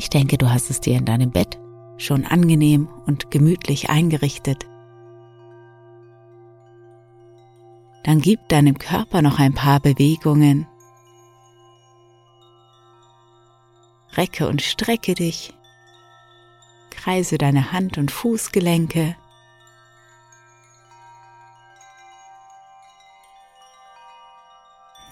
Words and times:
Ich 0.00 0.08
denke, 0.08 0.38
du 0.38 0.48
hast 0.50 0.70
es 0.70 0.80
dir 0.80 0.96
in 0.96 1.04
deinem 1.04 1.30
Bett 1.30 1.58
schon 1.98 2.24
angenehm 2.24 2.88
und 3.04 3.30
gemütlich 3.30 3.90
eingerichtet. 3.90 4.66
Dann 8.04 8.22
gib 8.22 8.48
deinem 8.48 8.78
Körper 8.78 9.20
noch 9.20 9.38
ein 9.38 9.52
paar 9.52 9.78
Bewegungen. 9.78 10.66
Recke 14.16 14.48
und 14.48 14.62
strecke 14.62 15.14
dich. 15.14 15.52
Kreise 16.88 17.36
deine 17.36 17.70
Hand- 17.72 17.98
und 17.98 18.10
Fußgelenke. 18.10 19.16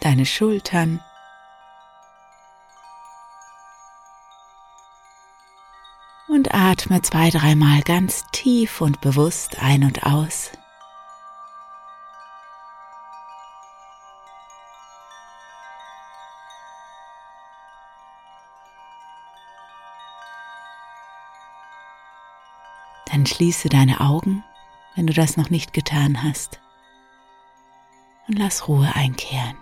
Deine 0.00 0.24
Schultern. 0.24 1.00
Atme 6.68 7.00
zwei, 7.00 7.30
dreimal 7.30 7.80
ganz 7.80 8.26
tief 8.30 8.82
und 8.82 9.00
bewusst 9.00 9.58
ein 9.58 9.84
und 9.84 10.02
aus. 10.02 10.50
Dann 23.06 23.24
schließe 23.24 23.70
deine 23.70 24.00
Augen, 24.00 24.44
wenn 24.94 25.06
du 25.06 25.14
das 25.14 25.38
noch 25.38 25.48
nicht 25.48 25.72
getan 25.72 26.22
hast, 26.22 26.60
und 28.28 28.38
lass 28.38 28.68
Ruhe 28.68 28.94
einkehren. 28.94 29.56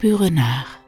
Spüre 0.00 0.30
nach. 0.30 0.78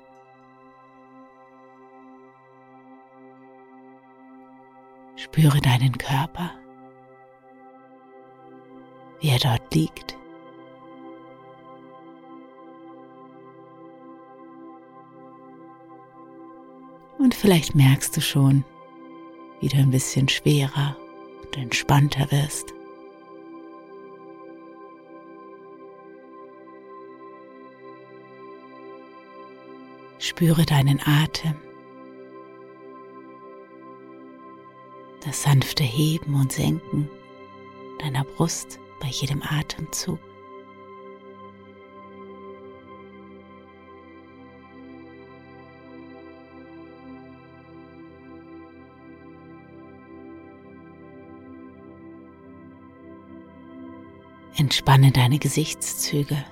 Spüre 5.16 5.60
deinen 5.60 5.98
Körper, 5.98 6.52
wie 9.20 9.28
er 9.28 9.38
dort 9.38 9.74
liegt. 9.74 10.16
Und 17.18 17.34
vielleicht 17.34 17.74
merkst 17.74 18.16
du 18.16 18.22
schon, 18.22 18.64
wie 19.60 19.68
du 19.68 19.76
ein 19.76 19.90
bisschen 19.90 20.30
schwerer 20.30 20.96
und 21.44 21.58
entspannter 21.58 22.30
wirst. 22.30 22.72
Spüre 30.32 30.64
deinen 30.64 30.98
Atem, 31.04 31.54
das 35.26 35.42
sanfte 35.42 35.84
Heben 35.84 36.34
und 36.34 36.50
Senken 36.50 37.10
deiner 37.98 38.24
Brust 38.24 38.80
bei 38.98 39.08
jedem 39.08 39.42
Atemzug. 39.42 40.18
Entspanne 54.56 55.12
deine 55.12 55.38
Gesichtszüge, 55.38 56.42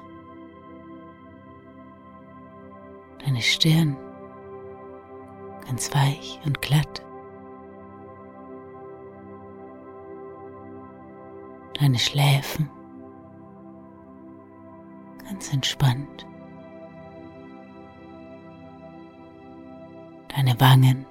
deine 3.41 3.43
Stirn. 3.43 3.97
Ganz 5.67 5.95
weich 5.95 6.41
und 6.45 6.61
glatt, 6.61 7.03
deine 11.79 11.99
Schläfen. 11.99 12.69
Ganz 15.25 15.53
entspannt, 15.53 16.27
deine 20.29 20.61
Wangen. 20.61 21.07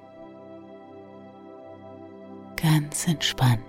Ganz 2.57 3.07
entspannt. 3.07 3.63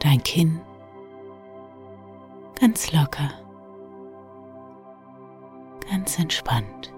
dein 0.00 0.22
Kinn 0.22 0.60
ganz 2.68 2.92
locker, 2.92 3.30
ganz 5.90 6.18
entspannt. 6.18 6.92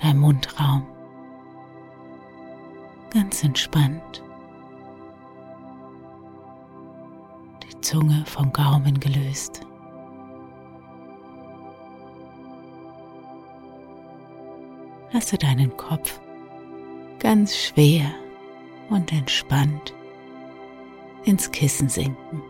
Dein 0.00 0.16
Mundraum 0.16 0.86
ganz 3.12 3.42
entspannt. 3.42 4.22
Die 7.64 7.80
Zunge 7.80 8.22
vom 8.26 8.52
Gaumen 8.52 9.00
gelöst. 9.00 9.62
Lasse 15.10 15.36
deinen 15.36 15.76
Kopf 15.76 16.20
ganz 17.18 17.56
schwer 17.56 18.14
und 18.88 19.12
entspannt 19.12 19.96
ins 21.26 21.50
Kissen 21.50 21.88
sinken. 21.88 22.40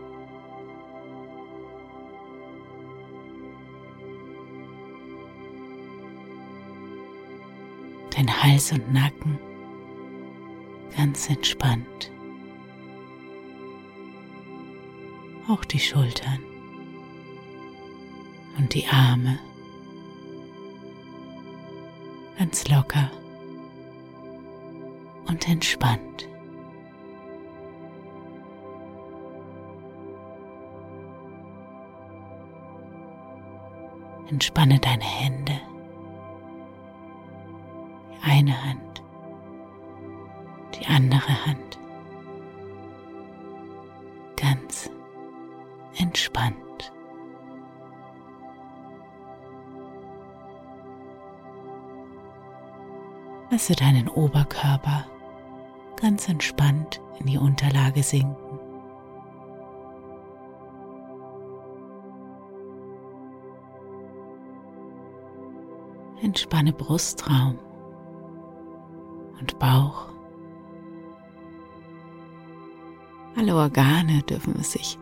Dein 8.15 8.43
Hals 8.43 8.71
und 8.71 8.93
Nacken 8.93 9.39
ganz 10.95 11.29
entspannt. 11.29 12.11
Auch 15.47 15.65
die 15.65 15.79
Schultern 15.79 16.39
und 18.57 18.73
die 18.73 18.85
Arme 18.87 19.39
ganz 22.37 22.67
locker 22.67 23.11
und 25.27 25.47
entspannt. 25.47 26.27
Entspanne 34.29 34.77
deine 34.79 35.03
Hände, 35.03 35.59
die 38.11 38.29
eine 38.29 38.63
Hand, 38.65 39.03
die 40.75 40.85
andere 40.85 41.45
Hand, 41.45 41.79
ganz 44.35 44.89
entspannt. 45.97 46.57
Lasse 53.49 53.75
deinen 53.75 54.09
Oberkörper 54.09 55.05
ganz 55.99 56.27
entspannt 56.27 57.01
in 57.19 57.27
die 57.27 57.37
Unterlage 57.37 58.03
sinken. 58.03 58.46
Entspanne 66.37 66.71
Brustraum 66.71 67.57
und 69.39 69.57
Bauch. 69.57 70.05
Alle 73.35 73.55
Organe 73.55 74.21
dürfen 74.21 74.53
es 74.59 74.73
sich 74.73 74.99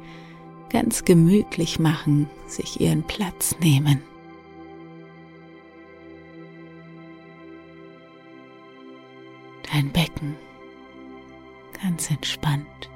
ganz 0.69 1.03
gemütlich 1.03 1.77
machen, 1.77 2.29
sich 2.47 2.79
ihren 2.79 3.03
Platz 3.03 3.53
nehmen. 3.59 4.01
Dein 9.73 9.91
Becken 9.91 10.37
ganz 11.83 12.09
entspannt. 12.11 12.89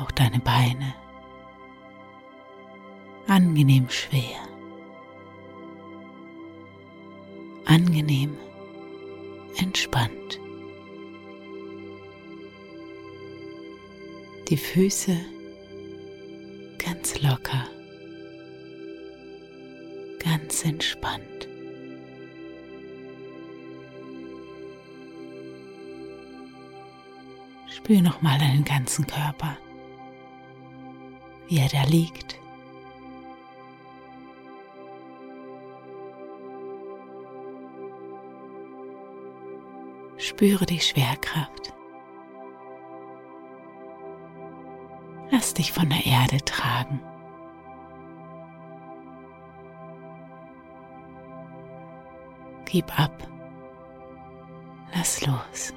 Auch 0.00 0.10
deine 0.10 0.40
Beine 0.40 0.94
angenehm 3.26 3.88
schwer, 3.88 4.40
angenehm 7.64 8.36
entspannt. 9.56 10.40
Die 14.48 14.56
Füße 14.58 15.16
ganz 16.78 17.20
locker, 17.22 17.66
ganz 20.18 20.64
entspannt. 20.64 21.48
Spür 27.74 28.02
nochmal 28.02 28.38
deinen 28.38 28.64
ganzen 28.64 29.06
Körper, 29.06 29.56
wie 31.48 31.58
er 31.58 31.68
da 31.68 31.84
liegt. 31.84 32.38
Spüre 40.34 40.66
die 40.66 40.80
Schwerkraft. 40.80 41.72
Lass 45.30 45.54
dich 45.54 45.70
von 45.70 45.88
der 45.88 46.04
Erde 46.04 46.38
tragen. 46.44 47.00
Gib 52.64 52.98
ab. 52.98 53.28
Lass 54.92 55.24
los. 55.24 55.72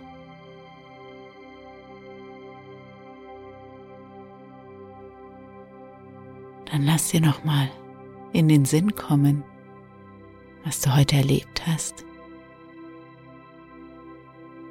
Dann 6.72 6.82
lass 6.82 7.10
dir 7.10 7.22
noch 7.22 7.44
mal 7.44 7.70
in 8.34 8.48
den 8.48 8.66
Sinn 8.66 8.96
kommen, 8.96 9.44
was 10.64 10.82
du 10.82 10.96
heute 10.96 11.18
erlebt 11.18 11.68
hast 11.68 12.07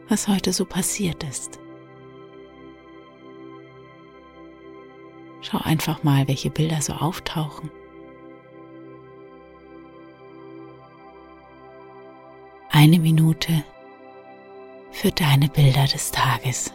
was 0.09 0.29
heute 0.29 0.53
so 0.53 0.65
passiert 0.65 1.25
ist. 1.25 1.59
Schau 5.41 5.59
einfach 5.59 6.03
mal, 6.03 6.27
welche 6.29 6.51
Bilder 6.51 6.81
so 6.83 6.93
auftauchen. 6.93 7.71
Eine 12.71 12.99
Minute 12.99 13.65
für 14.91 15.11
deine 15.11 15.49
Bilder 15.49 15.85
des 15.85 16.11
Tages. 16.11 16.73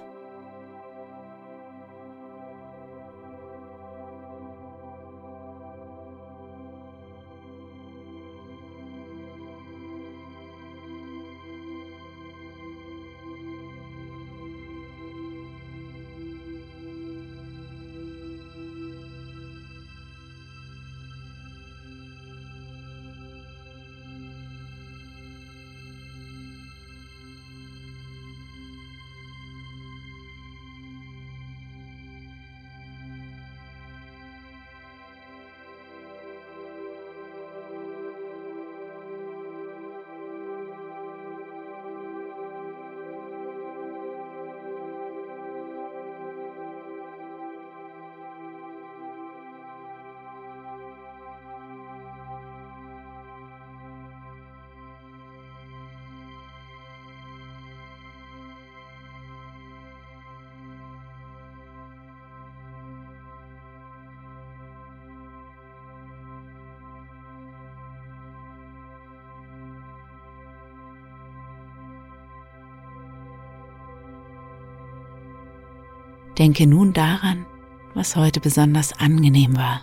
Denke 76.42 76.66
nun 76.66 76.92
daran, 76.92 77.46
was 77.94 78.16
heute 78.16 78.40
besonders 78.40 78.94
angenehm 78.94 79.56
war, 79.56 79.82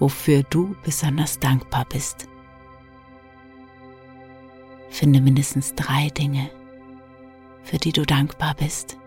wofür 0.00 0.42
du 0.42 0.74
besonders 0.82 1.38
dankbar 1.38 1.84
bist. 1.88 2.26
Finde 4.90 5.20
mindestens 5.20 5.76
drei 5.76 6.08
Dinge, 6.08 6.50
für 7.62 7.78
die 7.78 7.92
du 7.92 8.04
dankbar 8.04 8.56
bist. 8.58 8.98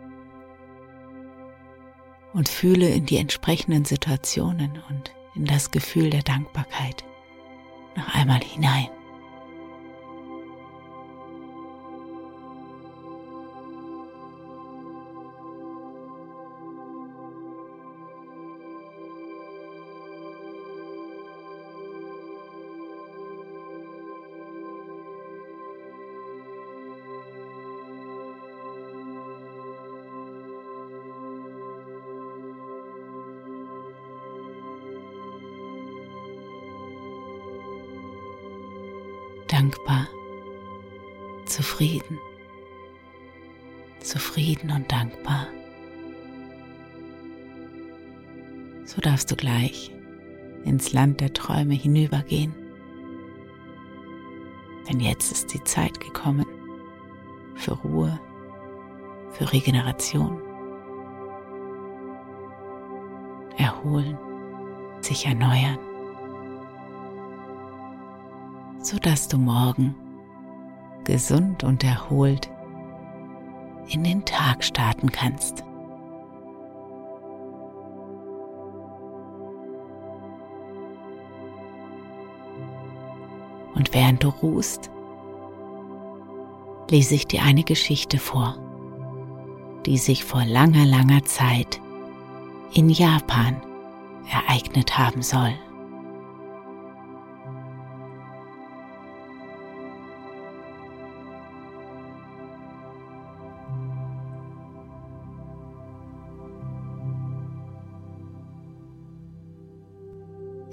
Und 2.32 2.48
fühle 2.48 2.88
in 2.88 3.06
die 3.06 3.18
entsprechenden 3.18 3.84
Situationen 3.84 4.82
und 4.90 5.12
in 5.36 5.44
das 5.44 5.72
Gefühl 5.72 6.10
der 6.10 6.24
Dankbarkeit 6.24 7.04
noch 7.98 8.16
einmal 8.16 8.40
hinein. 8.40 8.88
Dankbar, 39.56 40.10
zufrieden, 41.46 42.20
zufrieden 44.02 44.70
und 44.70 44.92
dankbar. 44.92 45.48
So 48.84 49.00
darfst 49.00 49.32
du 49.32 49.38
gleich 49.38 49.92
ins 50.66 50.92
Land 50.92 51.22
der 51.22 51.32
Träume 51.32 51.74
hinübergehen. 51.74 52.54
Denn 54.90 55.00
jetzt 55.00 55.32
ist 55.32 55.54
die 55.54 55.64
Zeit 55.64 56.02
gekommen 56.02 56.46
für 57.56 57.76
Ruhe, 57.76 58.20
für 59.32 59.54
Regeneration, 59.54 60.42
erholen, 63.58 64.18
sich 65.00 65.26
erneuern 65.26 65.85
sodass 68.86 69.28
du 69.28 69.38
morgen 69.40 69.96
gesund 71.06 71.64
und 71.64 71.84
erholt 71.84 72.50
in 73.88 74.04
den 74.04 74.26
Tag 74.26 74.64
starten 74.64 75.12
kannst. 75.12 75.64
Und 83.74 83.94
während 83.94 84.24
du 84.24 84.30
ruhst, 84.30 84.92
lese 86.90 87.16
ich 87.16 87.28
dir 87.28 87.42
eine 87.42 87.64
Geschichte 87.64 88.20
vor, 88.20 88.58
die 89.86 89.98
sich 89.98 90.24
vor 90.24 90.46
langer, 90.46 90.86
langer 90.86 91.24
Zeit 91.26 91.82
in 92.72 92.90
Japan 92.90 93.62
ereignet 94.30 94.98
haben 94.98 95.22
soll. 95.24 95.54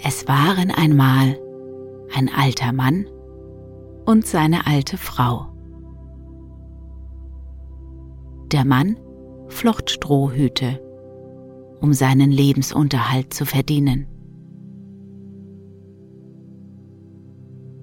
Es 0.05 0.27
waren 0.27 0.73
einmal 0.73 1.39
ein 2.13 2.29
alter 2.29 2.73
Mann 2.73 3.07
und 4.05 4.27
seine 4.27 4.67
alte 4.67 4.97
Frau. 4.97 5.47
Der 8.51 8.65
Mann 8.65 8.99
flocht 9.47 9.91
Strohhüte, 9.91 10.81
um 11.81 11.93
seinen 11.93 12.33
Lebensunterhalt 12.33 13.33
zu 13.33 13.47
verdienen. 13.47 14.09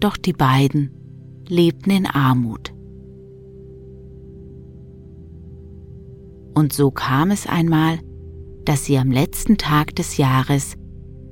Doch 0.01 0.17
die 0.17 0.33
beiden 0.33 0.91
lebten 1.47 1.91
in 1.91 2.05
Armut. 2.05 2.73
Und 6.53 6.73
so 6.73 6.91
kam 6.91 7.31
es 7.31 7.47
einmal, 7.47 7.99
dass 8.65 8.83
sie 8.83 8.97
am 8.97 9.09
letzten 9.09 9.57
Tag 9.57 9.95
des 9.95 10.17
Jahres 10.17 10.75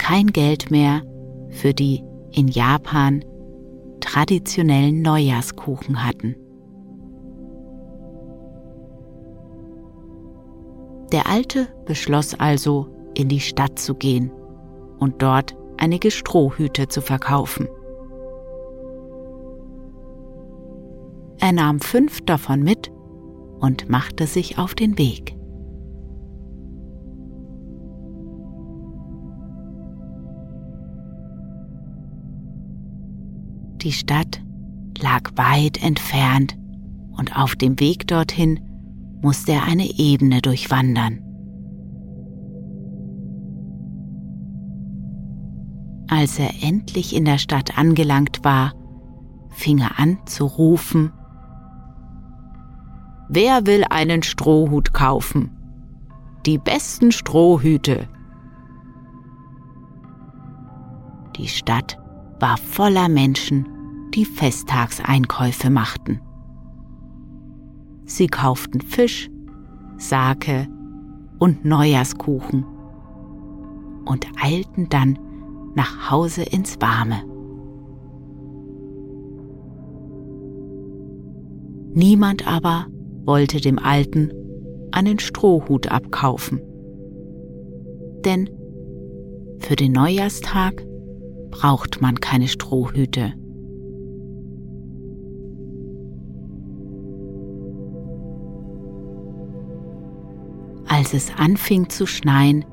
kein 0.08 0.28
Geld 0.28 0.72
mehr 0.72 1.02
für 1.50 1.74
die 1.74 2.02
in 2.32 2.48
Japan 2.48 3.26
traditionellen 4.00 5.02
Neujahrskuchen 5.02 6.06
hatten. 6.06 6.38
Der 11.12 11.28
Alte 11.28 11.68
beschloss 11.86 12.36
also, 12.36 12.88
in 13.16 13.28
die 13.28 13.42
Stadt 13.42 13.80
zu 13.80 13.96
gehen 13.96 14.32
und 14.98 15.22
dort 15.22 15.58
einige 15.76 16.10
Strohhüte 16.10 16.88
zu 16.88 17.02
verkaufen. 17.02 17.68
Er 21.40 21.52
nahm 21.52 21.82
fünf 21.82 22.22
davon 22.22 22.64
mit 22.64 22.94
und 23.60 23.90
machte 23.90 24.26
sich 24.26 24.58
auf 24.58 24.74
den 24.74 24.98
Weg. 24.98 25.37
Die 33.88 33.94
Stadt 33.94 34.44
lag 35.00 35.32
weit 35.38 35.82
entfernt 35.82 36.58
und 37.16 37.38
auf 37.38 37.56
dem 37.56 37.80
Weg 37.80 38.06
dorthin 38.06 38.60
musste 39.22 39.54
er 39.54 39.64
eine 39.64 39.98
Ebene 39.98 40.42
durchwandern. 40.42 41.22
Als 46.10 46.38
er 46.38 46.50
endlich 46.62 47.16
in 47.16 47.24
der 47.24 47.38
Stadt 47.38 47.78
angelangt 47.78 48.44
war, 48.44 48.74
fing 49.52 49.80
er 49.80 49.98
an 49.98 50.18
zu 50.26 50.48
rufen, 50.48 51.14
Wer 53.30 53.66
will 53.68 53.86
einen 53.90 54.22
Strohhut 54.22 54.92
kaufen? 54.92 55.58
Die 56.46 56.58
besten 56.58 57.14
Strohhüte. 57.14 58.10
Die 61.38 61.48
Stadt 61.48 61.98
war 62.42 62.58
voller 62.58 63.08
Menschen, 63.08 63.66
die 64.18 64.26
Festtagseinkäufe 64.26 65.70
machten. 65.70 66.20
Sie 68.06 68.26
kauften 68.26 68.82
Fisch, 68.82 69.30
Sake 69.98 70.68
und 71.38 71.64
Neujahrskuchen 71.64 72.66
und 74.06 74.26
eilten 74.42 74.90
dann 74.90 75.20
nach 75.76 76.10
Hause 76.10 76.42
ins 76.42 76.82
Warme. 76.82 77.22
Niemand 81.94 82.48
aber 82.48 82.88
wollte 83.24 83.62
dem 83.62 83.78
Alten 83.78 84.32
einen 84.92 85.20
Strohhut 85.20 85.92
abkaufen. 85.92 86.60
Denn 88.26 88.50
für 89.60 89.76
den 89.76 89.92
Neujahrstag 89.92 90.84
braucht 91.52 92.02
man 92.02 92.16
keine 92.16 92.48
Strohhüte. 92.48 93.34
Als 100.98 101.14
es 101.14 101.32
anfing 101.38 101.90
zu 101.90 102.08
schneien, 102.08 102.66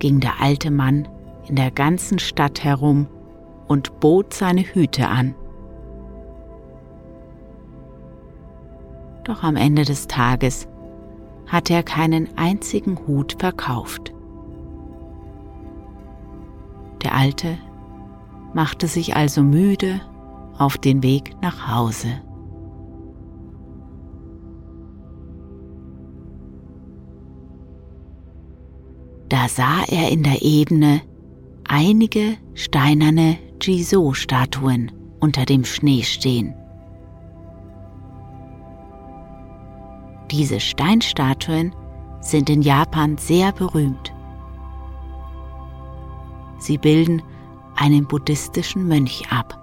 ging 0.00 0.20
der 0.20 0.42
alte 0.42 0.70
Mann 0.70 1.08
in 1.48 1.56
der 1.56 1.70
ganzen 1.70 2.18
Stadt 2.18 2.62
herum 2.62 3.06
und 3.68 4.00
bot 4.00 4.34
seine 4.34 4.60
Hüte 4.60 5.08
an. 5.08 5.34
Doch 9.24 9.42
am 9.42 9.56
Ende 9.56 9.86
des 9.86 10.08
Tages 10.08 10.68
hatte 11.46 11.72
er 11.72 11.82
keinen 11.82 12.28
einzigen 12.36 12.98
Hut 13.06 13.36
verkauft. 13.38 14.12
Der 17.02 17.14
Alte 17.14 17.56
machte 18.52 18.88
sich 18.88 19.16
also 19.16 19.42
müde 19.42 20.02
auf 20.58 20.76
den 20.76 21.02
Weg 21.02 21.34
nach 21.40 21.74
Hause. 21.74 22.20
Da 29.30 29.48
sah 29.48 29.84
er 29.88 30.10
in 30.10 30.24
der 30.24 30.42
Ebene 30.42 31.02
einige 31.68 32.36
steinerne 32.54 33.38
Jiso-Statuen 33.62 34.90
unter 35.20 35.44
dem 35.44 35.64
Schnee 35.64 36.02
stehen. 36.02 36.52
Diese 40.32 40.58
Steinstatuen 40.58 41.74
sind 42.20 42.50
in 42.50 42.62
Japan 42.62 43.18
sehr 43.18 43.52
berühmt. 43.52 44.12
Sie 46.58 46.76
bilden 46.76 47.22
einen 47.76 48.08
buddhistischen 48.08 48.88
Mönch 48.88 49.30
ab. 49.30 49.56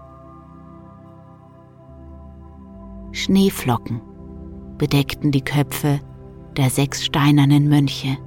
Schneeflocken 3.12 4.02
bedeckten 4.78 5.32
die 5.32 5.44
Köpfe 5.44 6.00
der 6.56 6.70
sechs 6.70 7.04
steinernen 7.04 7.68
Mönche. 7.68 8.18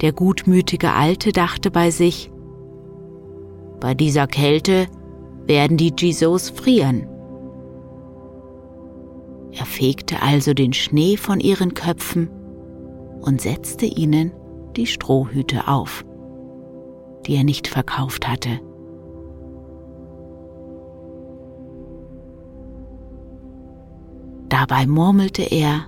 Der 0.00 0.12
gutmütige 0.12 0.92
Alte 0.92 1.32
dachte 1.32 1.70
bei 1.70 1.90
sich, 1.90 2.30
bei 3.80 3.94
dieser 3.94 4.26
Kälte 4.26 4.86
werden 5.46 5.76
die 5.76 5.92
Jisos 5.96 6.50
frieren. 6.50 7.08
Er 9.52 9.66
fegte 9.66 10.22
also 10.22 10.54
den 10.54 10.72
Schnee 10.72 11.16
von 11.16 11.40
ihren 11.40 11.74
Köpfen 11.74 12.28
und 13.20 13.40
setzte 13.40 13.86
ihnen 13.86 14.32
die 14.76 14.86
Strohhüte 14.86 15.66
auf, 15.66 16.04
die 17.26 17.34
er 17.34 17.44
nicht 17.44 17.66
verkauft 17.66 18.28
hatte. 18.28 18.60
Dabei 24.48 24.86
murmelte 24.86 25.42
er, 25.42 25.86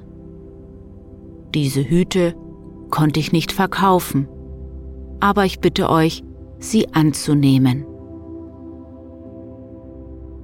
diese 1.54 1.88
Hüte 1.88 2.34
konnte 2.90 3.20
ich 3.20 3.32
nicht 3.32 3.52
verkaufen, 3.52 4.28
aber 5.20 5.44
ich 5.44 5.60
bitte 5.60 5.88
euch, 5.90 6.22
sie 6.58 6.92
anzunehmen. 6.92 7.84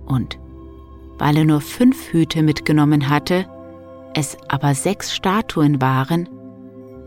Und 0.07 0.39
weil 1.19 1.37
er 1.39 1.45
nur 1.45 1.61
fünf 1.61 2.13
Hüte 2.13 2.43
mitgenommen 2.43 3.09
hatte, 3.09 3.47
es 4.15 4.37
aber 4.49 4.75
sechs 4.75 5.15
Statuen 5.15 5.81
waren, 5.81 6.29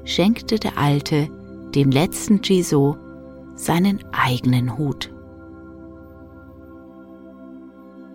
schenkte 0.03 0.60
der 0.60 0.77
Alte 0.77 1.29
dem 1.75 1.91
letzten 1.91 2.41
Jiso 2.43 2.98
seinen 3.55 4.00
eigenen 4.12 4.77
Hut. 4.77 5.13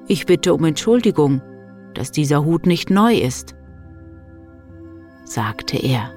Ich 0.06 0.26
bitte 0.26 0.52
um 0.52 0.64
Entschuldigung, 0.64 1.40
dass 1.94 2.10
dieser 2.10 2.44
Hut 2.44 2.66
nicht 2.66 2.90
neu 2.90 3.14
ist, 3.14 3.54
sagte 5.24 5.78
er 5.78 6.10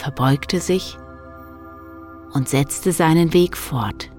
verbeugte 0.00 0.60
sich 0.60 0.96
und 2.32 2.48
setzte 2.48 2.92
seinen 2.92 3.32
Weg 3.32 3.56
fort. 3.56 4.10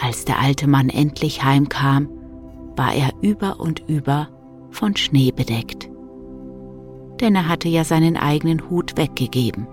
Als 0.00 0.24
der 0.24 0.38
alte 0.38 0.66
Mann 0.68 0.88
endlich 0.88 1.42
heimkam, 1.44 2.08
war 2.76 2.94
er 2.94 3.10
über 3.22 3.60
und 3.60 3.82
über 3.88 4.28
von 4.70 4.96
Schnee 4.96 5.32
bedeckt. 5.32 5.88
denn 7.20 7.36
er 7.36 7.48
hatte 7.48 7.68
ja 7.68 7.84
seinen 7.84 8.16
eigenen 8.16 8.68
Hut 8.68 8.96
weggegeben. 8.96 9.66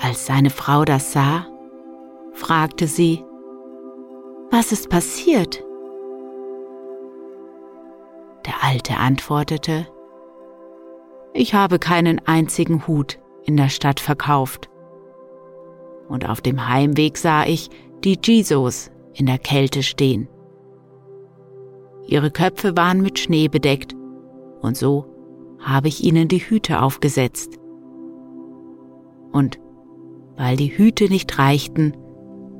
Als 0.00 0.26
seine 0.26 0.50
Frau 0.50 0.84
das 0.84 1.12
sah, 1.12 1.46
fragte 2.32 2.86
sie, 2.86 3.22
Was 4.52 4.72
ist 4.72 4.90
passiert? 4.90 5.62
Der 8.44 8.64
Alte 8.64 8.96
antwortete, 8.96 9.86
Ich 11.32 11.54
habe 11.54 11.78
keinen 11.78 12.20
einzigen 12.26 12.88
Hut 12.88 13.20
in 13.44 13.56
der 13.56 13.68
Stadt 13.68 14.00
verkauft. 14.00 14.68
Und 16.08 16.28
auf 16.28 16.40
dem 16.40 16.68
Heimweg 16.68 17.16
sah 17.16 17.46
ich 17.46 17.70
die 18.02 18.18
Jisos 18.20 18.90
in 19.12 19.26
der 19.26 19.38
Kälte 19.38 19.84
stehen. 19.84 20.28
Ihre 22.08 22.32
Köpfe 22.32 22.76
waren 22.76 23.02
mit 23.02 23.20
Schnee 23.20 23.46
bedeckt 23.46 23.94
und 24.60 24.76
so 24.76 25.06
habe 25.60 25.86
ich 25.86 26.02
ihnen 26.02 26.26
die 26.26 26.38
Hüte 26.38 26.82
aufgesetzt. 26.82 27.60
Und 29.30 29.60
weil 30.36 30.56
die 30.56 30.76
Hüte 30.76 31.04
nicht 31.04 31.38
reichten, 31.38 31.94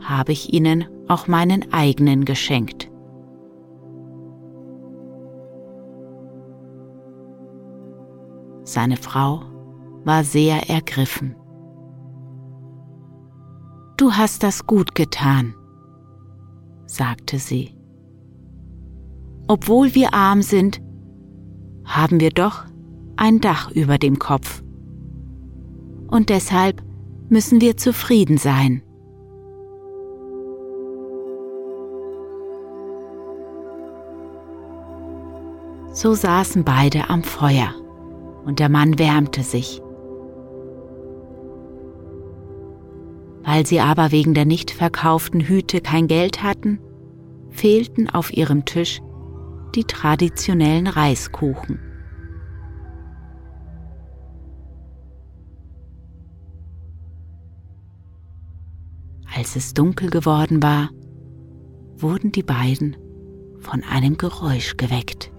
habe 0.01 0.33
ich 0.33 0.53
ihnen 0.53 0.87
auch 1.09 1.29
meinen 1.29 1.73
eigenen 1.73 2.25
geschenkt. 2.25 2.91
Seine 8.65 8.97
Frau 8.97 9.43
war 10.05 10.25
sehr 10.25 10.71
ergriffen. 10.71 11.35
Du 13.97 14.13
hast 14.13 14.43
das 14.43 14.67
gut 14.67 14.95
getan, 14.95 15.55
sagte 16.87 17.39
sie. 17.39 17.77
Obwohl 19.49 19.95
wir 19.95 20.15
arm 20.15 20.43
sind, 20.43 20.81
haben 21.85 22.21
wir 22.21 22.31
doch 22.31 22.65
ein 23.17 23.41
Dach 23.41 23.71
über 23.73 23.99
dem 23.99 24.19
Kopf. 24.19 24.63
Und 26.07 26.29
deshalb 26.29 26.83
müssen 27.29 27.61
wir 27.61 27.77
zufrieden 27.77 28.39
sein. 28.39 28.83
So 35.93 36.15
saßen 36.15 36.63
beide 36.65 37.11
am 37.11 37.25
Feuer 37.25 37.75
und 38.45 38.61
der 38.61 38.69
Mann 38.69 38.99
wärmte 38.99 39.43
sich. 39.43 39.83
Weil 43.43 43.67
sie 43.67 43.81
aber 43.81 44.13
wegen 44.13 44.33
der 44.33 44.45
nicht 44.45 44.71
verkauften 44.71 45.41
Hüte 45.41 45.81
kein 45.81 46.07
Geld 46.07 46.43
hatten, 46.45 46.79
fehlten 47.51 48.09
auf 48.09 48.33
ihrem 48.33 48.65
Tisch 48.65 49.01
die 49.75 49.85
traditionellen 49.85 50.87
Reiskuchen. 50.87 51.81
Als 59.37 59.57
es 59.57 59.75
dunkel 59.75 60.11
geworden 60.11 60.63
war, 60.63 60.91
wurden 61.97 62.31
die 62.31 62.43
beiden 62.43 62.97
von 63.59 63.83
einem 63.83 64.17
Geräusch 64.17 64.77
geweckt. 64.77 65.33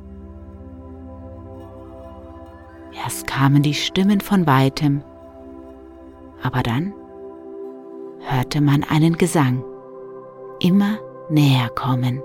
Erst 3.03 3.25
kamen 3.25 3.63
die 3.63 3.73
Stimmen 3.73 4.21
von 4.21 4.45
weitem, 4.45 5.03
aber 6.43 6.61
dann 6.61 6.93
hörte 8.19 8.61
man 8.61 8.83
einen 8.83 9.17
Gesang 9.17 9.63
immer 10.59 10.99
näher 11.29 11.69
kommen. 11.69 12.21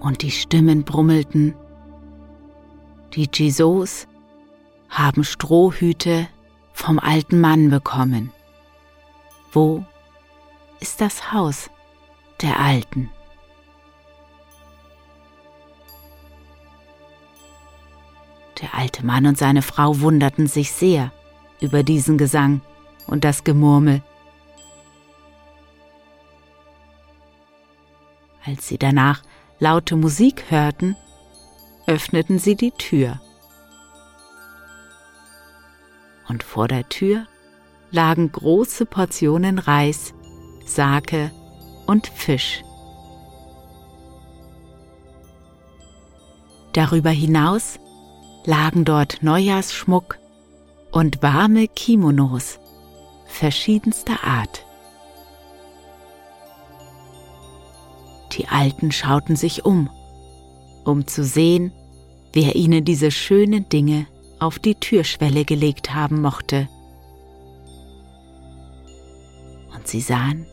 Und 0.00 0.22
die 0.22 0.30
Stimmen 0.30 0.84
brummelten 0.84 1.54
die 3.14 3.28
Jisos 3.32 4.06
haben 4.88 5.24
Strohhüte 5.24 6.28
vom 6.72 6.98
alten 6.98 7.40
Mann 7.40 7.70
bekommen. 7.70 8.32
Wo 9.52 9.84
ist 10.78 11.00
das 11.00 11.32
Haus 11.32 11.70
der 12.42 12.58
Alten? 12.58 13.10
Der 18.60 18.74
alte 18.74 19.04
Mann 19.04 19.26
und 19.26 19.38
seine 19.38 19.62
Frau 19.62 20.00
wunderten 20.00 20.46
sich 20.46 20.72
sehr 20.72 21.12
über 21.60 21.82
diesen 21.82 22.18
Gesang 22.18 22.60
und 23.06 23.24
das 23.24 23.44
Gemurmel. 23.44 24.02
Als 28.44 28.68
sie 28.68 28.78
danach 28.78 29.22
laute 29.58 29.96
Musik 29.96 30.50
hörten, 30.50 30.96
öffneten 31.86 32.38
sie 32.38 32.54
die 32.54 32.72
Tür. 32.72 33.20
Und 36.28 36.42
vor 36.42 36.68
der 36.68 36.88
Tür 36.88 37.26
lagen 37.90 38.30
große 38.30 38.86
Portionen 38.86 39.58
Reis, 39.58 40.14
Sake 40.64 41.32
und 41.90 42.06
Fisch. 42.06 42.62
Darüber 46.72 47.10
hinaus 47.10 47.80
lagen 48.44 48.84
dort 48.84 49.24
Neujahrsschmuck 49.24 50.18
und 50.92 51.20
warme 51.20 51.66
Kimonos 51.66 52.60
verschiedenster 53.26 54.22
Art. 54.22 54.64
Die 58.32 58.46
Alten 58.46 58.92
schauten 58.92 59.34
sich 59.34 59.64
um, 59.64 59.90
um 60.84 61.08
zu 61.08 61.24
sehen, 61.24 61.72
wer 62.32 62.54
ihnen 62.54 62.84
diese 62.84 63.10
schönen 63.10 63.68
Dinge 63.68 64.06
auf 64.38 64.60
die 64.60 64.76
Türschwelle 64.76 65.44
gelegt 65.44 65.92
haben 65.92 66.22
mochte. 66.22 66.68
Und 69.74 69.88
sie 69.88 70.00
sahen 70.00 70.46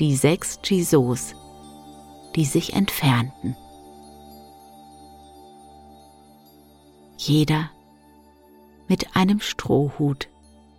die 0.00 0.16
sechs 0.16 0.58
Jisos, 0.64 1.34
die 2.34 2.44
sich 2.44 2.74
entfernten. 2.74 3.56
Jeder 7.16 7.70
mit 8.88 9.16
einem 9.16 9.40
Strohhut 9.40 10.28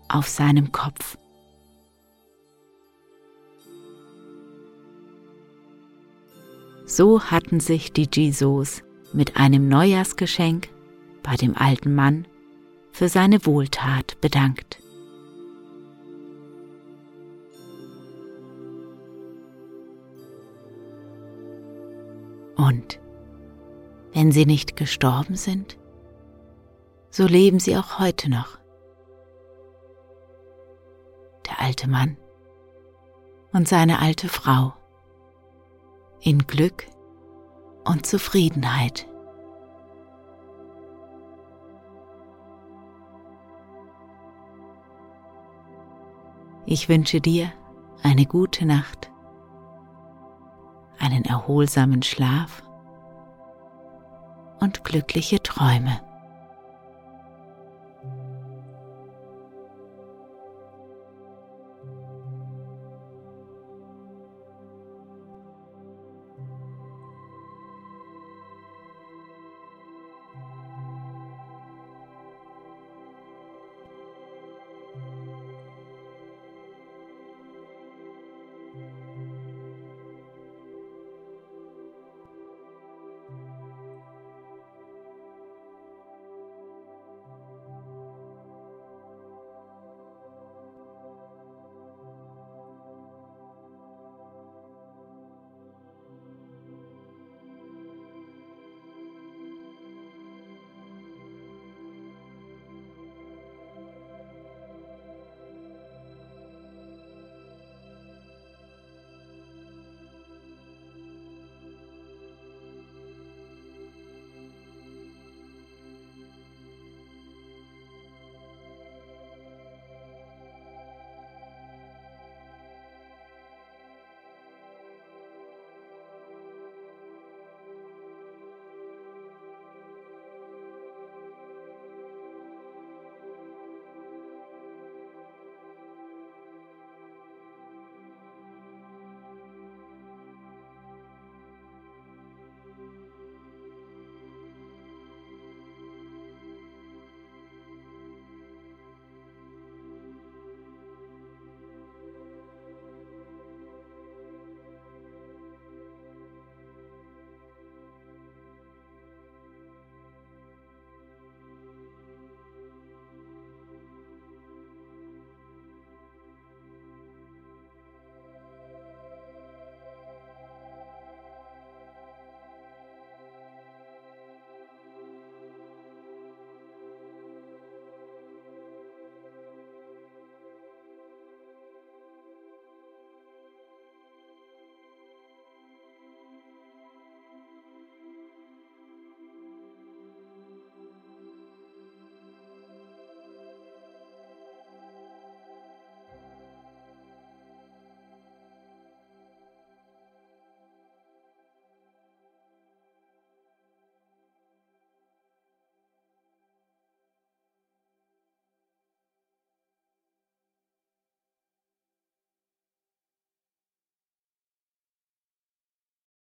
auf 0.08 0.28
seinem 0.28 0.72
Kopf. 0.72 1.18
So 6.86 7.24
hatten 7.24 7.60
sich 7.60 7.94
die 7.94 8.08
Jisos 8.12 8.84
mit 9.12 9.38
einem 9.38 9.68
Neujahrsgeschenk 9.68 10.70
bei 11.24 11.36
dem 11.36 11.58
alten 11.58 11.96
Mann 11.96 12.28
für 12.92 13.10
seine 13.10 13.46
Wohltat 13.46 14.22
bedankt. 14.22 14.80
Und 22.58 23.00
wenn 24.14 24.32
sie 24.32 24.46
nicht 24.46 24.76
gestorben 24.76 25.36
sind, 25.36 25.78
so 27.10 27.26
leben 27.26 27.60
sie 27.60 27.78
auch 27.78 28.00
heute 28.00 28.30
noch. 28.30 28.58
Der 31.48 31.62
alte 31.62 31.90
Mann 31.90 32.18
und 33.54 33.68
seine 33.68 34.00
alte 34.00 34.28
Frau 34.28 34.74
in 36.22 36.48
Glück 36.48 36.88
und 37.86 38.06
Zufriedenheit. 38.06 39.08
Ich 46.66 46.90
wünsche 46.90 47.22
dir 47.22 47.52
eine 48.02 48.26
gute 48.26 48.66
Nacht, 48.66 49.12
einen 51.06 51.24
erholsamen 51.26 52.02
Schlaf 52.02 52.64
und 54.60 54.84
glückliche 54.84 55.42
Träume. 55.44 56.02